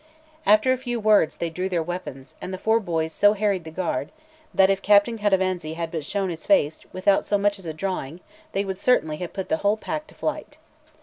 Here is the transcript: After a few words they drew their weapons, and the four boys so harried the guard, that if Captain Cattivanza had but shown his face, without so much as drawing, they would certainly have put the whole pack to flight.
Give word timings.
After 0.47 0.73
a 0.73 0.77
few 0.79 0.99
words 0.99 1.37
they 1.37 1.51
drew 1.51 1.69
their 1.69 1.83
weapons, 1.83 2.33
and 2.41 2.51
the 2.51 2.57
four 2.57 2.79
boys 2.79 3.13
so 3.13 3.33
harried 3.33 3.65
the 3.65 3.69
guard, 3.69 4.11
that 4.51 4.71
if 4.71 4.81
Captain 4.81 5.15
Cattivanza 5.19 5.75
had 5.75 5.91
but 5.91 6.03
shown 6.05 6.31
his 6.31 6.47
face, 6.47 6.81
without 6.91 7.23
so 7.23 7.37
much 7.37 7.59
as 7.59 7.71
drawing, 7.75 8.19
they 8.53 8.65
would 8.65 8.79
certainly 8.79 9.17
have 9.17 9.31
put 9.31 9.47
the 9.47 9.57
whole 9.57 9.77
pack 9.77 10.07
to 10.07 10.15
flight. 10.15 10.57